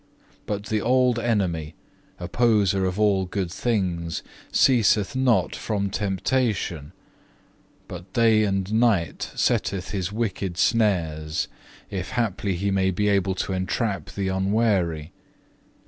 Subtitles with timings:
[0.47, 1.75] But the old enemy,
[2.19, 6.91] opposer of all good things, ceaseth not from temptation;
[7.87, 11.47] but day and night setteth his wicked snares,
[11.91, 15.11] if haply he may be able to entrap the unwary.